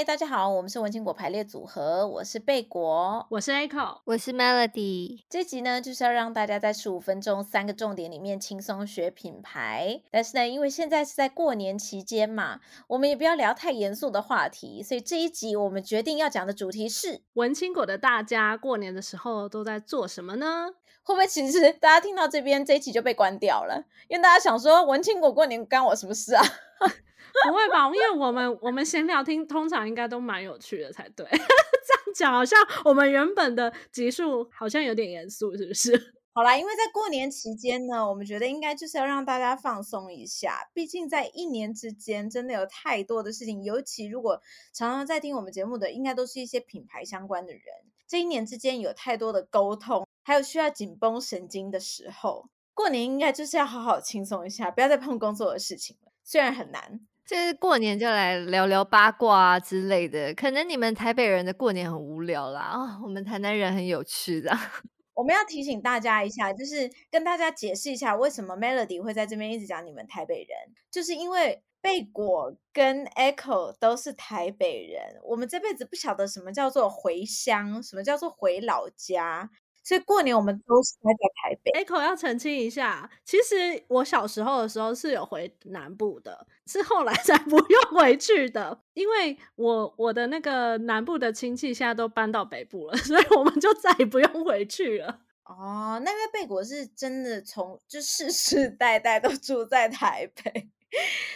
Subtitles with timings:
[0.00, 5.20] 嗨，大家好，我们是文青果排列组合，我是贝果，我是 Echo，我是 Melody。
[5.28, 10.00] 这集呢，就是要让大家在十五分钟三个重点里面轻松学品牌。
[10.10, 20.70] 但是呢，因为现在是在过年期间嘛，我们也不要聊太严肃的话题，所以这一集我们决定要讲的主题是文青果的大家过年的时候都在做什么呢？
[21.02, 23.84] 会不会其实大家听到这边这一集就被关掉了？
[24.08, 26.42] 因为大家想说文青果过年干我什么事啊？
[27.46, 27.86] 不会吧？
[27.86, 31.26] 因为我们我们闲聊听通常应该都蛮有趣的才对。
[31.30, 36.14] 这样讲好像我们原本的集数好像有点严肃，是不是？
[36.32, 40.70] 好啦，因为在过年期间呢，我们觉得应该就是要让大家放松一下。
[40.72, 43.64] 毕竟在一年之间，真的有太多的事情。
[43.64, 44.40] 尤其如果
[44.72, 47.62] 常常在听我们节目的，应该都是一些品牌相关的人。
[48.06, 56.12] 这一年之间有太多的沟通，还有需要紧绷神经的时候，过年应该就是要好好轻松一下，不要再碰工作的事情了。
[56.22, 57.00] 虽然很难。
[57.30, 64.50] 就是过年就来聊聊八卦啊之类的，可能你们台北人的过年很无聊啦，啊、哦，我们台南人很有趣的。
[65.14, 79.48] 我们要提醒大家一下，就是跟大家解释一下，为什么 Melody 会在这边一直讲你们台北人，就是因为贝果跟 Echo 都是台北人，我们这辈子不晓得什么叫做回乡，什么叫做回老家。
[79.90, 81.84] 所以过年我们都是待在台北。
[81.84, 95.22] Echo 要澄清一下，其实我小时候的时候是有回南部的，是后来 才不用回去的，因为我我的那个南部的亲戚现在都搬到北部了， 所以我们就再也不用回去了。
[95.42, 100.70] 哦，那因为贝果是真的从就世世代代都住在台北。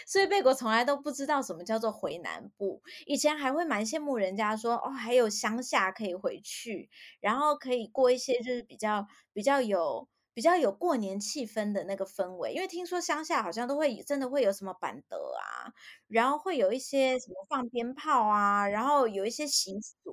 [0.07, 15.73] 所以贝果从来都不知道什么叫做回南部，以前还会蛮羡慕人家说哦，还有乡下可以回去，然后可以过一些就是比较比较有比较有过年气氛的那个氛围，因为听说乡下好像都会真的会有什么板德啊，
[16.09, 20.13] 然后会有一些什么放鞭炮啊，然后有一些习俗，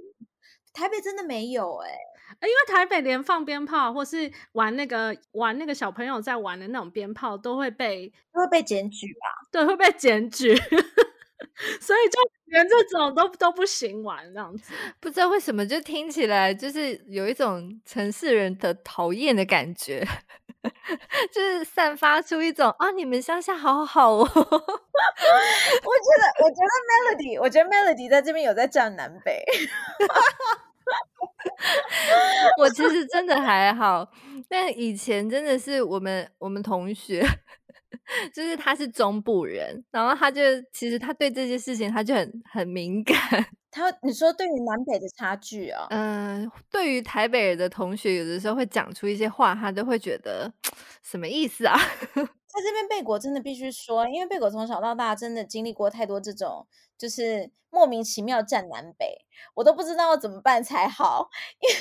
[0.73, 1.97] 台北真的没有哎、欸。
[2.41, 9.47] 因为台北连放鞭炮，或是玩那个玩那个小朋友在玩的那种鞭炮，都会被都会被检举吧？
[9.51, 10.55] 对，会被检举，
[11.81, 14.73] 所以就连这种都都不行玩这样子。
[15.01, 20.07] 不知道为什么，就听起来就是有一种城市人的讨厌的感觉，
[21.31, 24.19] 就是散发出一种啊，你们乡下好好哦。
[24.19, 29.43] 我觉得，我觉得 Melody，我觉得 Melody 在这边有在占南北。
[32.57, 34.07] 我其实真的还好，
[34.49, 37.25] 但以前真的是我们我们同学，
[38.33, 40.41] 就是他是中部人，然后他就
[40.73, 43.15] 其实他对这些事情他就很很敏感。
[43.71, 50.51] 他你说对于南北的差距啊、哦，嗯、呃，对于台北人的同学，有的时候会讲出一些话，他都会觉得
[51.01, 51.77] 什么意思啊？
[52.51, 56.67] 在这边贝果真的必须说，因为贝果从小到大真的经历过太多这种，
[56.97, 61.29] 就是莫名其妙占南北，我都不知道怎么办才好，
[61.61, 61.75] 因为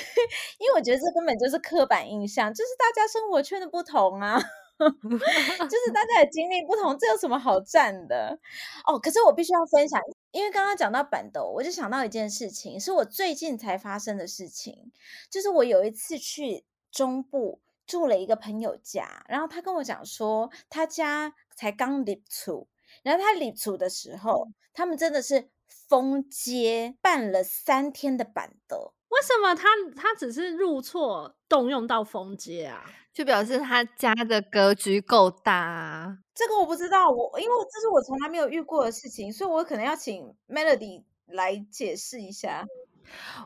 [0.59, 4.41] 因为我觉得这根本就是刻板印象，就是大家生活圈的不同啊，
[4.89, 8.37] 就是大家的经历不同，这有什么好战的？
[8.85, 14.91] 哦，可是我必须要分享，因为刚刚讲到板豆，我就想到一件事情，是我最近才发生的事情，
[15.29, 17.59] 就是我有一次去中部。
[17.87, 22.65] 住了一个朋友家，然后他跟我讲说，他家才刚立厝，
[23.03, 25.49] 然后他立厝的时候，他们真的是
[25.89, 28.93] 封街办了三天的板豆。
[29.11, 32.83] 为什么他他只是入错动用到封街啊？
[33.13, 36.17] 就表示他家的格局够大啊？
[36.33, 42.65] 这个我不知道，我因为这是我从来没有遇过的事情，所以我可能要请 Melody 来解释一下。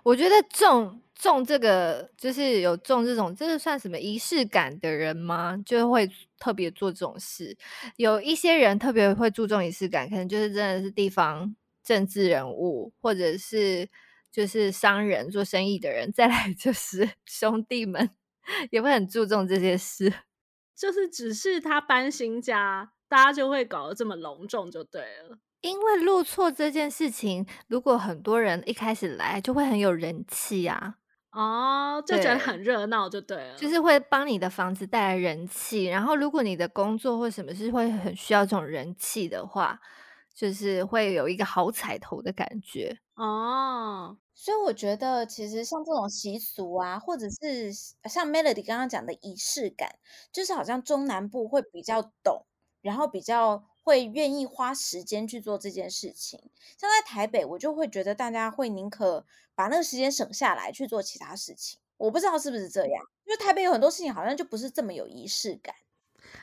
[0.03, 5.57] 我觉得重重这个就是有重这种，这是算什么仪式感的人吗？
[5.65, 7.57] 就会特别做这种事。
[7.97, 13.89] 有一些人特别会注重仪式感，可能就是真的是地方政治人物，或者是
[14.35, 16.11] 就是商人做生意的人。
[16.11, 18.09] 再来 就是兄弟们
[18.69, 20.11] 也会很注重这些事。
[20.75, 25.37] 就是只是他搬新家，大家就会搞得这么隆重，就对了。
[25.61, 30.95] 因为入错这件事情，如果很多人一开始来，就会很有人气啊，
[31.31, 35.85] 哦，就觉得很热闹，就对了，就是会帮你的房子带来人气。
[35.85, 39.79] 然后，如果你的工作或什么是会很需要这种人气的话，
[40.35, 44.17] 就是会有一个好彩头的感觉哦。
[44.35, 49.95] 所以我觉得，其实像这种习俗啊，或者是像 Melody 刚刚讲的仪式感，
[50.31, 52.45] 就是好像中南部会比较懂，
[52.81, 53.65] 然后比较。
[53.85, 56.39] 会愿意花时间去做这件事情，
[56.75, 61.79] 像在台北，我就会觉得大家会宁可把那个时间省下来去做其他事情。
[61.97, 65.75] 我不知道是不是这样，因为台北有很多事情好像就不是这么有仪式感。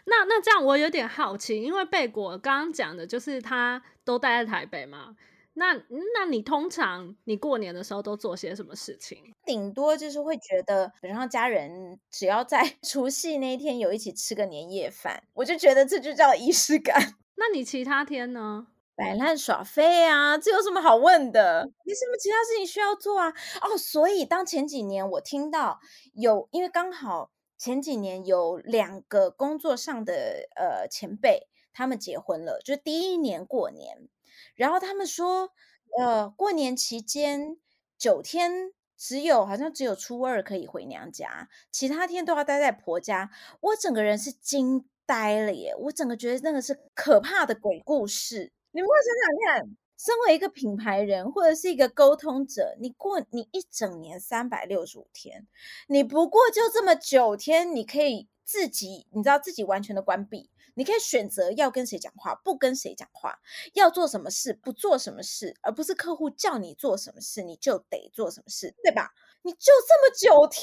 [0.04, 5.16] 那那这样我有点好奇，因为贝果刚刚讲的就是他都待在台北嘛，
[5.54, 9.34] 那那你通常你过年的时候都做些什么事情？
[9.44, 17.16] 顶多就是会觉得，然后家人只要在 除夕那一天有一起吃个年夜饭，我就觉得这就叫仪式感。
[17.37, 18.69] 那你其他天呢？
[18.94, 21.70] 摆烂耍废啊，这有什么好问的？
[21.84, 23.28] 没什么其他事情需要做啊。
[23.62, 25.81] 哦，所以当前几年我听到
[26.14, 34.08] 有，因为刚好前几年有两个工作上的呃前辈他们结婚了，就第一年过年。
[34.54, 35.50] 然后他们说，
[35.99, 37.56] 呃，过年期间
[37.99, 43.31] 九天只有好像只有初二可以回娘家，其他天都要待在婆家。
[43.60, 45.75] 我整个人是惊呆了耶！
[45.76, 48.52] 我整个觉得那个是可怕的鬼故事。
[48.70, 55.46] 你们会想想看，身为一个品牌人或者是一个沟通者，你过你一整年三百六十五天，
[55.88, 60.48] 你不过就这么九天，你可以自己，你知道自己完全的关闭。
[60.74, 63.38] 你可以选择要跟谁讲话，不跟谁讲话，
[63.74, 69.10] 要做什么事，不做什么事，而不是客户叫你做什么事，你就得做什么事，对吧？
[69.42, 70.62] 你就这么九天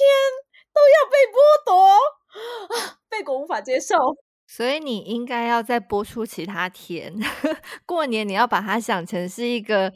[0.74, 1.76] 都要被剥夺
[2.78, 3.96] 啊，贝果无法接受。
[4.48, 7.14] 所以你应该要再播出其他天，
[7.86, 9.94] 过年你要把它想成是一个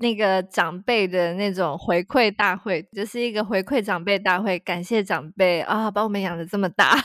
[0.00, 7.02] 那个长辈的那种回馈大会，就是一个回馈长辈大会，感谢长辈啊，把我们养得这么大。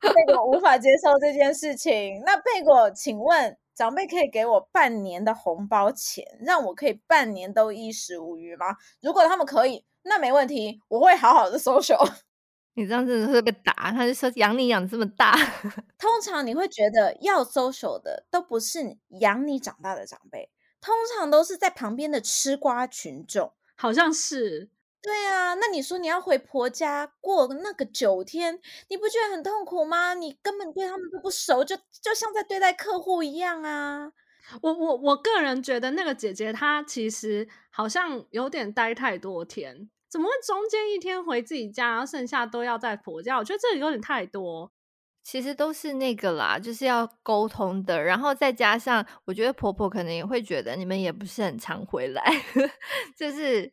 [0.00, 2.22] 贝果无法接受这件事情。
[2.24, 8.76] 那贝果，请问长辈可以给我半年的红包钱，让我可以半年都衣食无虞吗？
[9.00, 12.08] 如果他们可以，那没问题，我会好好的 social。
[12.74, 13.90] 你这样真的会被打。
[13.92, 15.32] 他就说养你养这么大，
[15.98, 20.48] 通常你会觉得要 social 的都不是养你长大的长辈，
[20.80, 24.70] 通常都是在旁边的吃瓜群众，好像是。
[25.00, 30.14] 对啊，那你说你要回婆家过那个九天，你不觉得很痛苦吗？
[30.14, 34.10] 你根本对他们都不熟，就就像在对待客户一样啊。
[34.60, 43.38] 我我我个人觉得那个姐姐她其实好像有点待太多天，怎么会中间一天回自己家，然后剩下都要在婆家？
[43.38, 44.72] 我觉得这里有点太多。
[45.22, 52.24] 其实都是那个啦，就是要沟通的，然后再加上我觉得婆婆可能也会觉得你们也不是很常回来，
[53.16, 53.72] 就是。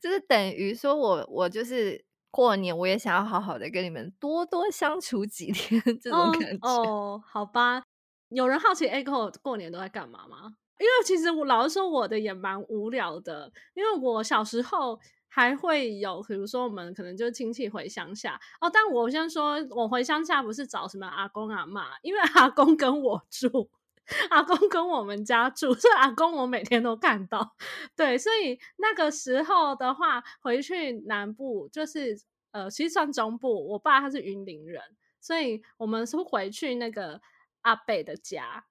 [0.00, 6.58] 就是等于说我，我我就是过年，我也想要好好的跟你们多多相处几天，这种感觉。
[6.62, 7.82] 哦，哦，好吧。
[8.30, 10.54] 有人好奇 Echo 过年都在干嘛吗？
[10.78, 13.50] 因为其实我老实说，我的也蛮无聊的。
[13.74, 18.70] 因为我小时候还会有，比如说我们可能就亲戚回乡下哦。
[18.70, 23.70] 但我先说，我回乡下不是找什么阿公阿妈，因为 阿公跟我住。
[24.30, 27.54] 阿公跟我们家住，所以阿公我每天都看到。
[27.94, 32.18] 对，所以那个时候的话，回去南部就是
[32.52, 33.68] 呃，其实算中部。
[33.72, 34.82] 我爸他是云林人，
[35.20, 37.20] 所以我们是回去那个
[37.60, 38.64] 阿贝的家。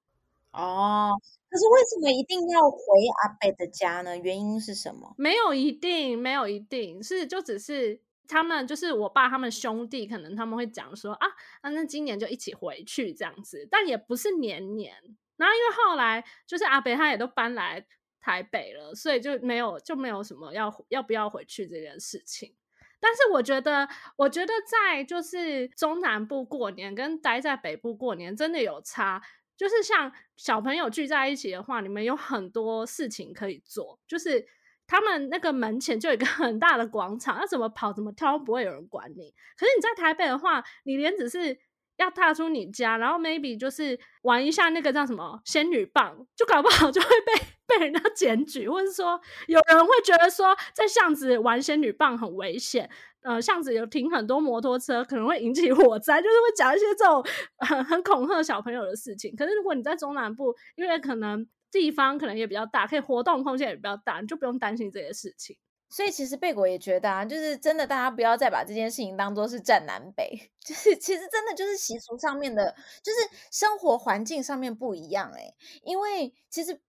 [0.51, 1.11] 哦，
[1.51, 2.77] 可是为什么一定要回
[3.21, 4.17] 阿贝的家呢？
[4.17, 5.13] 原因是什么？
[5.17, 11.27] 没有一定，没有一定是就只是他们就是我爸他们兄弟，可能他们会讲说啊，
[11.61, 14.95] 那今年就一起回去这样子，但也不是年年。
[15.37, 17.85] 然后因为后来就是阿北他也都搬来
[18.19, 22.55] 台北了，所以就没有就没有什么要要不要回去这件事情。
[22.99, 29.21] 但是我觉得，我觉得在就是中南部过年跟待在北部过年真的有差。
[29.55, 33.99] 就是像小朋友聚在一起的话，你们有很多事情可以做。
[34.07, 34.45] 就是
[34.87, 39.33] 他们那个门前就有一个 很大的广场，要怎么跑怎么跳不会有人管你。
[39.57, 41.59] 可是你在台北的话，你连只是。
[41.97, 47.33] 要踏出你家，然后 maybe 就是玩一下那个叫什么仙女棒，就搞不好 就会被
[47.67, 52.89] 被人家检举，或者说有人会觉得说在巷子玩仙女棒很危险，
[53.21, 57.23] 呃，巷子有停很多摩托车，可能会引起火灾，就是会讲一些这种
[57.57, 59.35] 很很恐吓小朋友的事情。
[59.35, 65.57] 可是如果你在中南部，因为可能地方可能也比较大，可以活动空间也比较大，你就不用担心这些事情。
[65.89, 70.29] 所以其实贝果也觉得啊，就是真的，大家不要再把这件事情当做是战南北，
[70.65, 73.19] 就是其实真的就是习俗上面的，就是
[73.51, 76.79] 生活环境上面不一样诶，因为其实。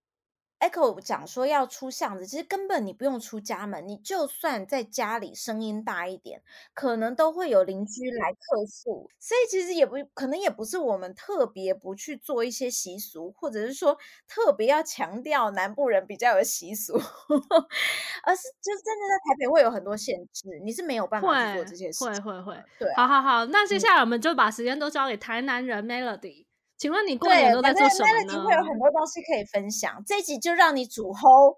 [0.59, 6.41] Echo 讲说要出巷子，其实根本你不用出家门，你就算在家里声音大一点，
[6.73, 9.09] 可能都会有邻居来客诉。
[9.19, 13.97] 所以其实也不可能，也不是我们特别不去做一些习俗，或者是说
[14.27, 16.93] 特别要强调南部人比较有习俗，
[18.23, 22.03] 而是就真的在台北会有很多限制，你是没有办法去做这些事。
[22.03, 26.48] 会会会，对，好好好，那接下来我们就把时间都交给台南人 Melody。
[26.79, 28.33] 请问你过年都在做什么呢？
[28.33, 30.01] 对，会有很多东西可以分享。
[30.05, 31.57] 这一集就让你主 hold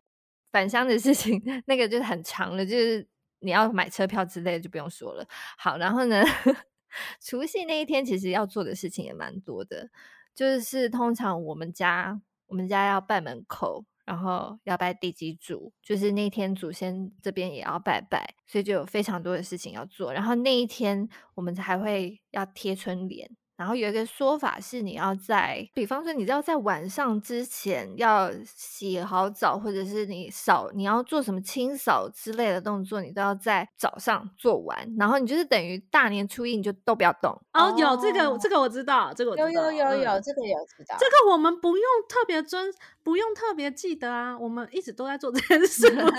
[0.51, 3.08] 返乡的事情，那个就是很长了，就是
[3.40, 5.24] 你要买车票之类的就不用说了。
[5.60, 6.24] 好，然后呢，
[7.22, 9.92] 除夕那一天其实要做的事情也蛮多的，
[10.34, 20.12] 就是通常我们家我们家要拜门口，然后要拜地基主，就是那天祖先这边也要拜拜，所以就有非常多的事情要做。
[20.12, 23.30] 然后那一天我们还会要贴春联。
[23.62, 34.75] 然后有一个说法是，你要在，比方说，你要在晚上之前要洗好澡，或者是你扫，你要做什么清扫之类的动作，你都要在早上做完。
[34.98, 37.39] 然后你就是等于大年初一你就都不要动。
[37.53, 40.98] 哦，有这个，这个我知道，这个我知道，有有有有，嗯、这个有知道。
[41.00, 45.86] 这个我们不用特别遵，不用特别记得啊，我们一直都在做这件事？
[45.94, 46.12] 大年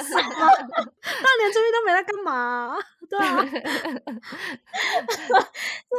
[1.53, 2.77] 初一都没在干嘛？
[3.11, 3.51] 对啊， 这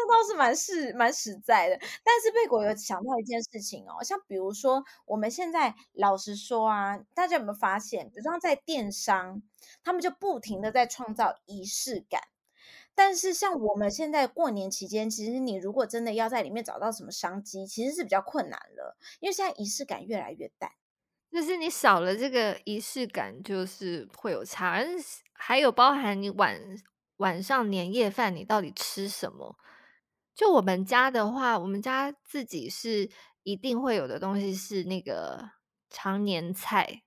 [0.07, 1.77] 倒是蛮是蛮实在的。
[2.03, 9.41] 但是贝果有想到一件事情哦，像比如说我们现在老实说啊，大家有没有发现，比如说在电商，
[9.83, 12.21] 他们就不停的在创造仪式感。
[12.95, 20.71] 但是像我们现在过年期间，其实你如果真的要在里面找到什么商机，其实是比较困难了，因为现在仪式感越来越淡。
[21.31, 24.69] 就是你少了这个仪式感，就是会有差。
[24.69, 24.85] 而
[25.33, 26.59] 还有包含你晚。
[27.23, 29.55] 晚上年夜饭你到底吃什么？
[30.35, 33.09] 就我们家的话，我们家自己是
[33.43, 35.51] 一定会有的东西是那个
[35.89, 37.03] 常年菜。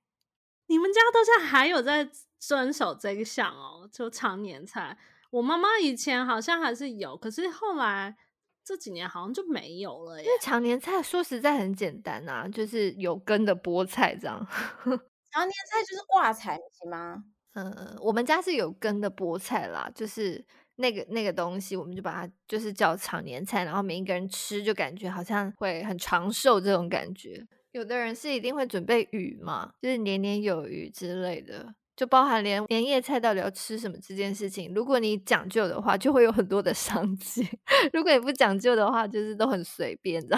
[0.68, 3.86] 你们家都是还有在遵守这一项哦？
[3.92, 4.96] 就常年菜，
[5.30, 8.16] 我妈妈以前好像还是有，可是后来
[8.64, 10.26] 这几年好像就没有了耶。
[10.26, 14.40] 因为常年菜说实在很简单啊，就是有根的菠菜这样。
[15.30, 17.22] 常年菜就是挂菜，行吗？
[17.56, 20.44] 嗯，我们家是有根的菠菜啦，就是
[20.74, 27.42] 那个那个东西，我们就把它就是叫长年菜，然后每一个人吃就感觉好像会很长寿这种感觉。
[27.72, 37.42] 有的人是一定会准备鱼嘛，就是年年有余之类的，就包含连年夜菜到底要吃什么这件事情，如果你讲究的话，就会有很多的商机；
[37.94, 40.36] 如果你不讲究的话，就是都很随便的。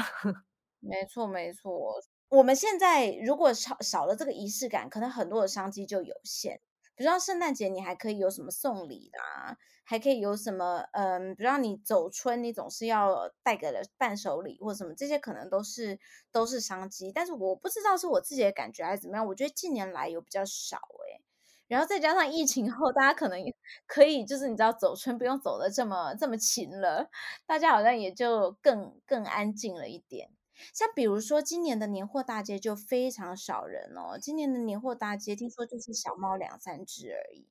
[0.79, 2.01] 没错，没错。
[2.29, 6.61] 我们现在如果少少了这个仪式感，可能很多的商机就有限。
[6.99, 9.57] 比如说圣诞节，你还可以有什么送礼的啊？
[9.85, 10.85] 还可以有什么？
[10.93, 16.01] 嗯，比如说你走春，你总是要带个伴手礼或什么，这些可能都是
[16.33, 17.13] 都是商机。
[17.13, 21.23] 但是我不知道是我自己的感觉还是怎么样，我觉得近年来有比较少诶。
[21.69, 23.55] 然后再加上疫情后，大家可能也
[23.87, 27.09] 可以就是你知道走春不用走的这么这么勤了，
[27.47, 30.31] 大家好像也就更更安静了一点。
[30.73, 34.19] 像比如说，今年的年货大街就非常少人哦。
[34.21, 37.47] 今年的年货大街，听说就是小猫两三只而已。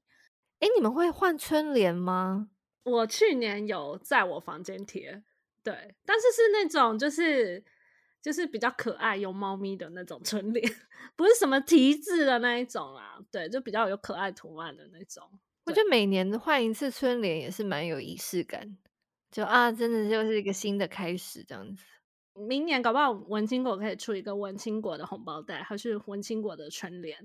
[0.59, 2.49] 哎，你们会换春联吗？
[2.83, 5.21] 我去年有在我房间贴，
[5.61, 7.63] 对，但是是那种就是
[8.21, 10.65] 就是比较可爱有猫咪的那种春联，
[11.15, 13.19] 不是什么题字的那一种啦。
[13.29, 15.23] 对，就比较有可爱图案的那种。
[15.65, 18.77] 我觉得每年换一次春联也是蛮有仪式感，
[19.29, 21.83] 就啊，真的就是一个新的开始这样子。
[22.37, 27.17] 明年搞不好文青果可以出一个文青果的红包袋，还是文青果的春联？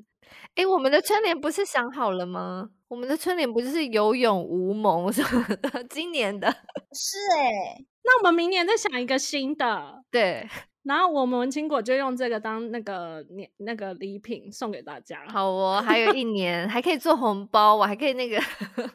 [0.54, 2.70] 哎、欸，我们的春联不是想好了吗？
[2.88, 5.84] 我们的春联不就是有勇无谋什么的？
[5.90, 6.50] 今年的
[6.92, 10.48] 是哎、欸，那我们明年再想一个新的，对，
[10.84, 15.26] 然后我们文青果就用这个当那个年那个礼品送给大家。
[15.28, 18.40] 好哦，还有一年还可以做红包，我还可以那个，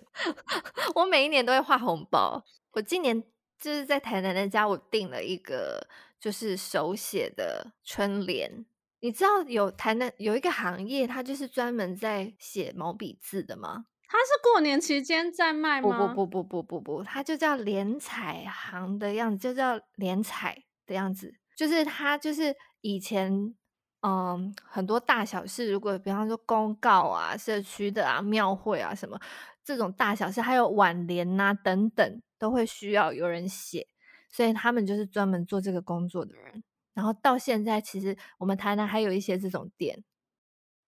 [0.96, 2.44] 我每一年都会画红包。
[2.72, 3.22] 我今年
[3.60, 5.88] 就是在台南的家，我订了一个。
[6.20, 8.66] 就是手写的春联，
[9.00, 13.86] 你知道有台南有一个行业，它就是专门在写毛笔字的吗？
[14.10, 16.08] 它是过年期间在卖吗？
[16.08, 21.34] 不不不不不不不，它就叫联彩行的样子，就叫联彩的样子。
[21.56, 23.54] 就是它就是以前
[24.02, 29.20] 嗯很多大小事，如果比方说公告啊、社区的啊、庙会啊什么
[29.64, 33.88] 这种大小事，还有挽联呐等等，都会需要有人写。
[34.30, 40.04] 所以他们就是专门做这个工作的人，然后到现在，其实我们台南还有一些这种店。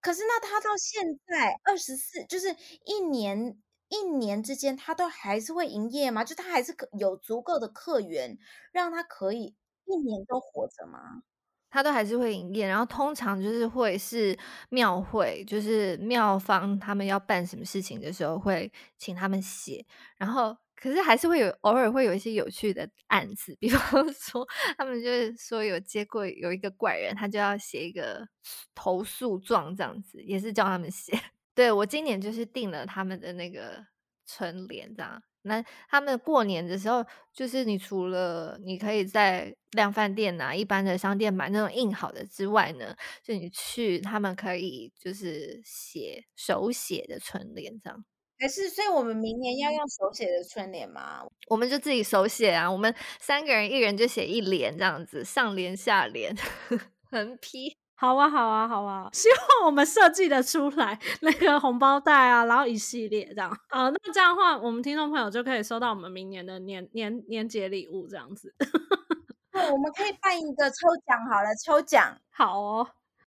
[0.02, 2.56] 可是那他到现在二十四，就是
[2.86, 3.58] 一年
[3.90, 6.24] 一年之间，他都还是会营业吗？
[6.24, 8.38] 就他还是有足够的客源，
[8.72, 9.56] 让他可以
[9.86, 11.24] 一年都活着吗？
[11.70, 14.38] 他都还是会营业，然后通常就是会是
[14.70, 19.86] 庙会，就是庙方他们要办什么事情的时候，会请他们写，
[20.18, 20.58] 然后。
[20.80, 28.28] 可是还是会有偶尔会有一些有趣的案子，比方说 他们就是说有接过有一个怪人，他就要写一个
[28.74, 31.12] 投诉状这样子，也是叫他们写。
[31.54, 33.86] 对，我今年就是订了他们的那个
[34.26, 35.22] 春联这样。
[35.42, 48.06] 那他们过年的时候，就是你除了你可以在量贩店呐、啊、一般的商店买那种印好的之外呢，就你去他们可以就是写手写的春联这样。
[48.40, 51.26] 还是，所以我们明年要用手写的春联吗？
[51.50, 56.36] 我们就自己手写啊，我们三个人一人就写一联这样子，上联下联
[57.12, 57.78] 横批。
[57.96, 59.10] 好啊，好啊，好啊！
[59.12, 63.50] 希望我们设计的出来那个红包袋啊，然后一系列这样。
[63.68, 68.56] 好，那这样的话，我们听众朋友就可以收到我们明年的年年年节礼物这样子。
[69.52, 72.18] 对，我们可以办一个抽奖，好了，抽奖。
[72.32, 72.88] 好哦。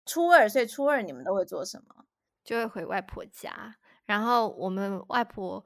[0.06, 2.06] 初二，所以初二你们都会做什么？
[2.42, 5.64] 就会回外婆家，然后我们外婆。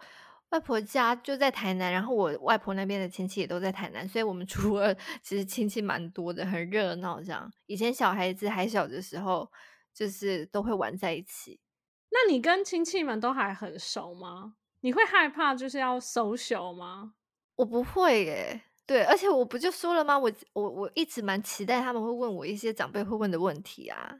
[0.51, 7.21] 外婆家就在台南，然后我外婆那边的亲戚也都在台南，所以我们 初二其实亲戚蛮多的，很热闹。
[7.21, 9.53] 这样，以前小孩子还小的时候，
[9.93, 11.61] 就是都会玩在一起。
[12.09, 14.55] 那你跟亲戚们都还很熟吗？
[14.81, 17.13] 你会害怕就是要 social 吗？
[17.57, 20.19] 我不会耶，对，而且我不就说了吗？
[20.19, 24.17] 我我我一直蛮期待他们会问我一些长辈会问的问题啊，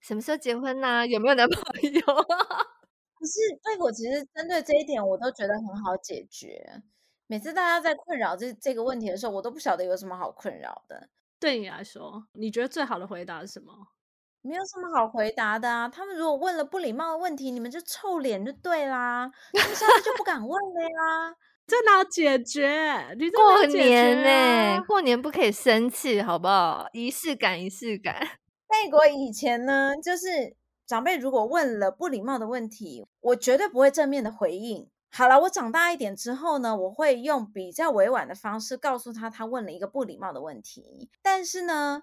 [0.00, 1.04] 什么时候结婚啊？
[1.04, 2.75] 有没有男朋友啊？
[3.18, 6.82] 可是，贝果其实针对这一点，我都觉得很好解决。
[7.26, 11.08] 每次大家在困扰这这个问题的时候，我都不晓得有什么好困扰的。
[11.40, 13.72] 对你来说，你觉得最好的回答是什么？
[14.42, 15.88] 没有什么好回答的啊。
[15.88, 21.36] 他们如果问了不礼貌的问题，你们就臭脸就对啦，他们下次就不敢问了呀。
[21.66, 23.12] 这哪解决？
[23.18, 24.80] 你这过年呢、欸？
[24.86, 26.86] 过年不可以生气，好不好？
[26.92, 28.14] 仪式感，仪式感。
[28.68, 30.54] 贝果以前呢，就是。
[30.86, 34.88] 长辈如果问了不礼貌的问题，我绝对不会正面的回应。
[35.10, 41.08] 好了，我长大一点之后呢，我会用比较委婉的方式告诉他，他问了一个不礼貌的问题。
[41.22, 42.02] 但是呢，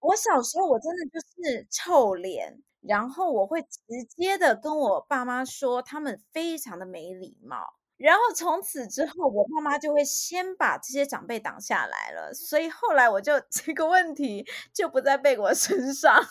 [0.00, 7.74] 我小时候我真的就是臭脸，然后我会直接的跟我爸妈说，他们非常的没礼貌。
[7.96, 12.32] 然后从此之后，我爸妈就会先把这些长辈挡下来了。
[12.34, 16.22] 所以后来我就 这个问题就不在被我身上。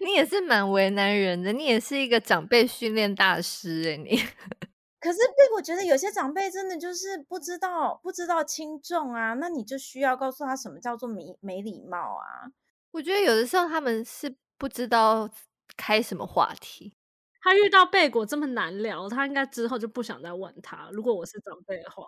[0.00, 4.16] 你也是蛮为难人的，你也是一个长辈训练大师哎，你。
[5.00, 12.48] 可是贝果觉得有些长辈真的就是不知道不知道轻重啊，那你就需要告诉他什么叫做没没礼貌啊。
[12.94, 15.28] 我觉得有的时候他们是不知道
[15.76, 16.94] 开什么话题。
[17.42, 20.88] 他遇到贝果这么难聊，他应该之后就不想再问他。
[20.92, 22.06] 如果我是长辈的话。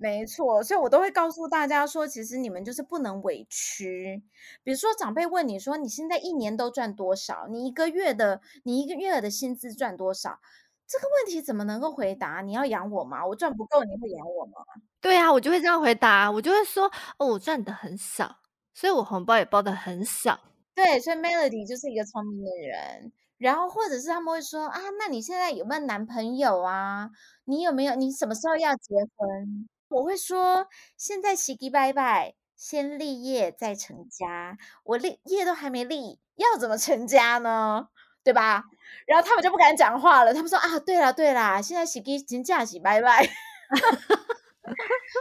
[0.00, 4.22] 没错，所以我都会告诉大家说，其实你们就是不能委屈。
[4.62, 7.48] 比如说，长辈问你说，你现在一年都赚多少？
[7.50, 10.38] 你一个月的，你一个月的薪资赚多少？
[10.86, 12.40] 这个问题怎么能够回答？
[12.42, 13.26] 你要养我吗？
[13.26, 14.52] 我赚不够，你会养我吗？
[15.00, 18.36] 对啊，我就会这样回答，我就会说，哦，我赚的很少，
[18.72, 20.38] 所以我红包也包的很少。
[20.76, 23.12] 对，所以 Melody 就是一个聪明的人。
[23.36, 27.10] 然后或者是他们会说啊，那你现在有没有男朋友啊？
[27.44, 27.94] 你有没有？
[27.96, 29.68] 你什么时候要结婚？
[29.88, 34.58] 我会说，现在喜吉拜拜，先立业再成家。
[34.84, 37.88] 我立业都还没立，要怎么成家呢？
[38.22, 38.64] 对吧？
[39.06, 40.34] 然后他们就不敢讲话了。
[40.34, 43.26] 他们说啊，对了对了，现在喜吉请假喜拜拜。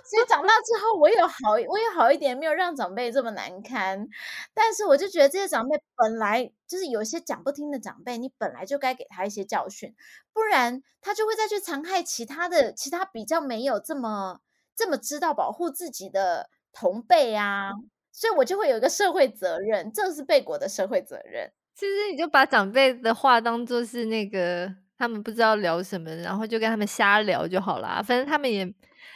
[0.10, 4.06] 所以长大之后，我有好，我有好一点，没有让长辈这么难堪。
[4.54, 9.96] 但是我就觉得这些长辈本来就是有些讲不听的长辈，你本来就该给他一些教训，
[10.34, 14.42] 不然他就会再去残害其他的，其他比较没有这么。
[14.78, 17.72] 这么知道保护自己的同辈啊，
[18.12, 21.52] 所以我就会有一个社会责任，这是贝果的社会责任。
[21.74, 28.02] 其实你就把长辈的话当做是那个他们不知道聊什么，然后就跟他们瞎聊就好啦。
[28.02, 28.66] 反正他们也，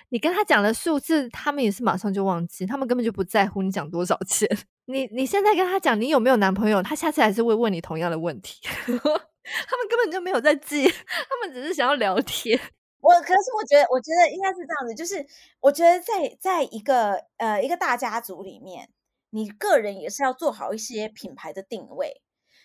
[0.09, 4.47] 你跟他讲了数字，他们也是马上就忘记，他们根本就不在乎你讲多少钱。
[4.85, 8.59] 你你现在跟他讲你有没有男朋友，他下次还是会问你同样的问题。
[8.85, 12.59] 他们根本就没有在记，他们只是想要聊天。
[13.01, 15.25] 我可是我觉得，我觉得应该是这样子，就是
[15.59, 18.89] 我觉得在在一个呃一个大家族里面，
[19.31, 22.21] 你个人也是要做好一些品牌的定位。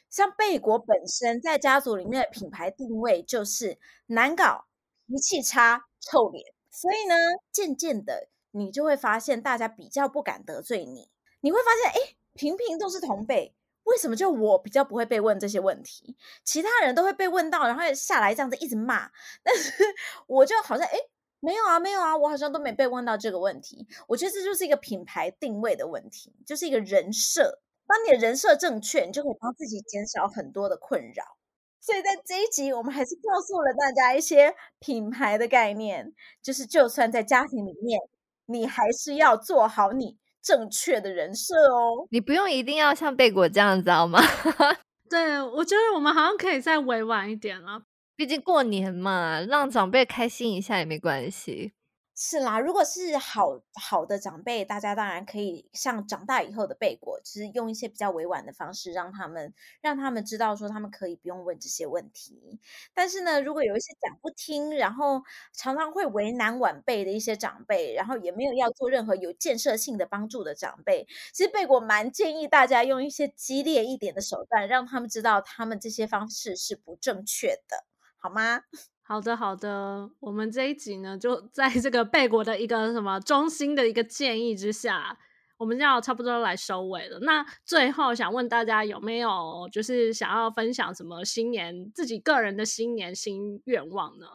[0.09, 4.67] 像贝果本身在家族里面的品牌定位就是难搞、
[5.07, 7.15] 脾气差、臭脸，所以呢，
[7.51, 13.55] 渐渐的你就会发现大家比较不敢得罪你，你会发现，哎，平平都是同辈。
[13.87, 16.17] 为什么就我比较不会被问这些问题？
[16.45, 19.11] 其他人都会被问到，然后下来这样子一直骂，
[19.43, 19.73] 但是
[20.29, 20.97] 我就好像诶，
[21.41, 23.87] 没有啊，没有啊，我好像都没被问到这个问题。
[24.09, 27.61] 我觉得这就是一个品牌定位的问题，就是一个人设。
[27.87, 31.25] 当你的人设正确，你就可以帮自己减少很多的困扰。
[31.81, 38.01] 所以在这一集，我们还是告诉了大家一些品牌的概念，就是就算在家庭里面，
[38.47, 40.19] 你还是要做好你。
[40.47, 44.21] 正确的人设哦，你不用一定要像贝果这样子，知道吗？
[45.11, 47.83] 对，我觉得我们好像可以再委婉一点了，
[48.17, 51.73] 毕竟过年嘛，让长辈开心一下也没关系。
[52.19, 59.53] 是啦，如果是好好的长辈，大家当然可以像长大以后的贝果，就是用一些比较委婉的方式，让他们
[59.83, 62.59] 让他们知道说他们可以不用问这些问题。
[62.95, 77.85] 但是呢，如果有一些讲不听，然后常常会为难晚辈的一些长辈，然后也没有要做任何有建设性的帮助的长辈，其实贝果蛮建议大家用一些激烈一点的手段，让他们知道他们这些方式是不正确的，
[78.17, 78.63] 好吗？
[79.09, 85.17] 好的，好的，我们这一集呢，就 在这个贝果的一个什么中心的一个建议之下，
[85.59, 87.21] 我们要差不多来收尾了。
[87.21, 94.27] 那最后想问大家，有没有就是想要分享什么新年自己个人的新年新愿望呢？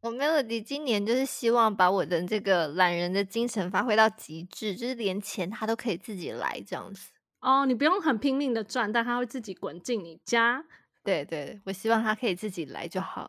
[0.00, 7.10] 我 Melody 今年就是希望把我的这个懒人的精神发挥到极致，就是连钱他都可以自己来这样子。
[7.40, 10.64] 哦，你不用很拼命的赚，但他会自己滚进你家。
[11.10, 13.28] 对对，我希望他可以自己来就好。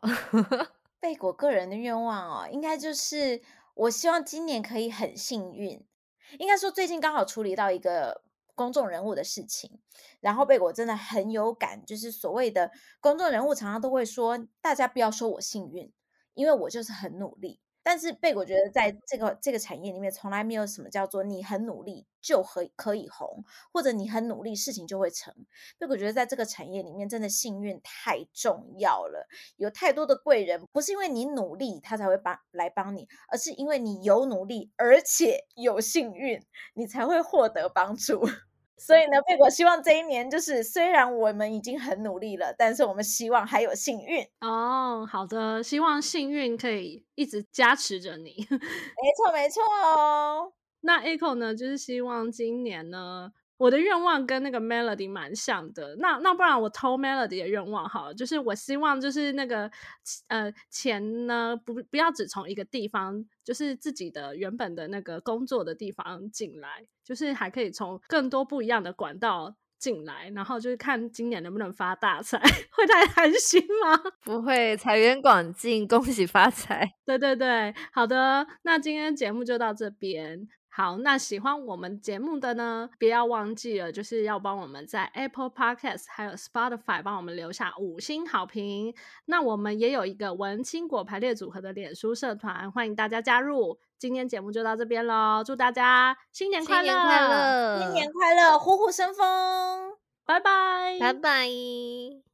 [1.02, 3.42] 贝果个人的愿望哦，应该就是
[3.74, 5.84] 我希望今年可以很幸运。
[6.38, 8.22] 应该说最近刚好处理到一个
[8.54, 9.80] 公众人物的事情，
[10.20, 15.92] 然后贝果真的很有感，就是所谓的公众人物常常都会说，大家不要说我幸运，
[16.36, 17.60] 因为我就是很努力。
[17.84, 25.34] 但是贝果觉得，在这个这个产业里面，从来没有什么叫做你很努力就可以可以红，或者你很努力事情就会成。
[25.80, 29.28] 贝果觉得，在这个产业里面，真的幸运太重要了。
[29.58, 36.40] 有太多的贵人，不是因为你努力他才会帮来帮你，而是因为你有努力，而且有幸运，
[36.76, 38.22] 你才会获得帮助。
[38.84, 45.08] 所以呢，贝果希望这一年就是，虽然我们已经很努力了，但是我们希望还有幸运哦。
[45.10, 48.36] 好的，希望幸运可以一直加持着你。
[48.50, 48.58] 没
[49.18, 50.54] 错，没错哦。
[50.82, 53.32] 那 Echo 呢，就是希望今年呢。
[53.62, 59.70] 我的愿望跟那个 Melody 蛮像的，那那不然我偷 Melody 的愿望好了，就是我希望就是那个
[60.30, 72.40] 呃钱呢不不要只从一个地方，就是自己的原本的那个工作的地方进来，就是还可以从更多不一样的管道进来，然后就是看今年能不能发大财，
[72.74, 74.12] 会太贪心吗？
[74.24, 76.92] 不会，财源广进，恭喜发财。
[77.06, 80.48] 对对对，好的，那今天节目就到这边。
[80.74, 88.96] 好，那喜欢我们节目的呢，不要忘记了，就是要帮我们在 Apple Podcast 还有 Spotify 帮我们留下五星好评。
[89.26, 93.78] 那我们也有一个文青果排列组合的脸书社团，欢迎大家加入。
[93.98, 102.31] 今天节目就到这边喽，祝大家新年快乐，新年快乐，新年快乐，虎虎生风，拜拜，拜拜。